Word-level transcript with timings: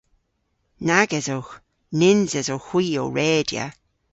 Nag 0.87 1.09
esowgh. 1.19 1.53
Nyns 1.99 2.31
esowgh 2.39 2.67
hwi 2.69 2.85
ow 3.01 3.09
redya. 3.17 3.65